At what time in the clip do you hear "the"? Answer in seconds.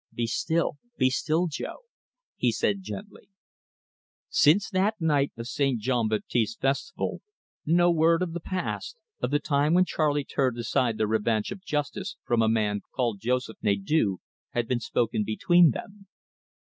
8.33-8.39, 9.29-9.37, 10.97-11.05